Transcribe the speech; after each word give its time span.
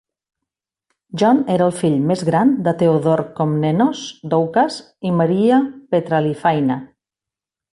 John 1.23 1.41
era 1.55 1.67
el 1.71 1.75
fill 1.81 1.97
més 2.11 2.23
gran 2.29 2.55
de 2.67 2.73
Theodore 2.79 3.27
Komnenos 3.41 4.01
Doukas 4.35 4.79
i 5.11 5.15
Maria 5.21 5.61
Petraliphaina. 5.93 6.81